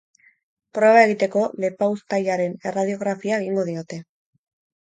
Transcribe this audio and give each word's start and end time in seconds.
Proba 0.77 1.03
egiteko 1.07 1.43
lepauztaiaren 1.65 2.57
erradiografia 2.71 3.41
egingo 3.45 3.67
diote. 3.73 4.01